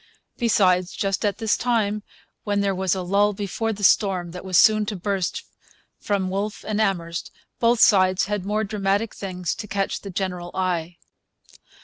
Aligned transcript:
Besides, 0.39 0.93
just 0.93 1.23
at 1.23 1.37
this 1.37 1.55
time, 1.55 2.01
when 2.43 2.61
there 2.61 2.73
was 2.73 2.95
a 2.95 3.03
lull 3.03 3.33
before 3.33 3.71
the 3.71 3.83
storm 3.83 4.31
that 4.31 4.43
was 4.43 4.57
soon 4.57 4.83
to 4.87 4.95
burst 4.95 5.43
from 5.99 6.31
Wolfe 6.31 6.65
and 6.67 6.81
Amherst, 6.81 7.29
both 7.59 7.79
sides 7.79 8.25
had 8.25 8.43
more 8.43 8.63
dramatic 8.63 9.13
things 9.13 9.53
to 9.53 9.67
catch 9.67 10.01
the 10.01 10.09
general 10.09 10.49
eye. 10.55 10.97